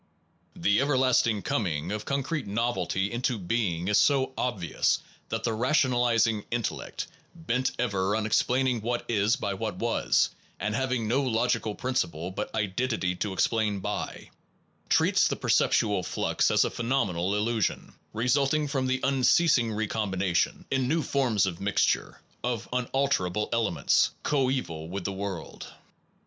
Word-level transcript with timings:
1 0.55 0.63
The 0.63 0.81
everlasting 0.81 1.43
coming 1.43 1.91
of 1.91 2.05
concrete 2.05 2.47
novelty 2.47 3.11
into 3.11 3.37
being 3.37 3.87
is 3.87 3.99
so 3.99 4.33
obvious 4.35 4.97
that 5.29 5.43
the 5.43 5.53
rationalizing 5.53 6.43
intellect, 6.49 7.05
bent 7.35 7.69
ever 7.77 8.15
on 8.15 8.25
explaining 8.25 8.81
what 8.81 9.05
is 9.07 9.35
by 9.35 9.53
what 9.53 9.75
was, 9.75 10.31
and 10.59 10.73
having 10.73 11.07
no 11.07 11.21
logical 11.21 11.75
principle 11.75 12.31
but 12.31 12.55
identity 12.55 13.13
to 13.17 13.31
explain 13.31 13.77
by, 13.79 14.31
treats 14.89 15.27
the 15.27 15.35
perceptual 15.35 16.01
flux 16.01 16.49
as 16.49 16.65
a 16.65 16.71
phenomenal 16.71 17.35
illusion, 17.35 17.93
resulting 18.11 18.67
from 18.67 18.87
the 18.87 19.01
unceasing 19.03 19.71
re 19.71 19.85
combination 19.85 20.65
in 20.71 20.87
new 20.87 21.03
forms 21.03 21.45
of 21.45 21.61
mix 21.61 21.85
ture, 21.85 22.19
of 22.43 22.67
unalterable 22.73 23.49
elements, 23.53 24.09
coeval 24.23 24.89
with 24.89 25.03
the 25.03 25.11
Science 25.11 25.19
world. 25.19 25.73